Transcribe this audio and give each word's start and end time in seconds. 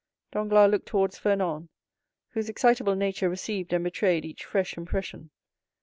Danglars 0.31 0.71
looked 0.71 0.87
towards 0.87 1.19
Fernand, 1.19 1.69
whose 2.29 2.49
excitable 2.49 2.95
nature 2.95 3.29
received 3.29 3.71
and 3.71 3.83
betrayed 3.83 4.25
each 4.25 4.43
fresh 4.43 4.75
impression. 4.75 5.29